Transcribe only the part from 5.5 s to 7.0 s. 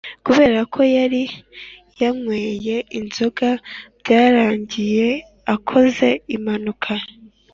akoze impanuka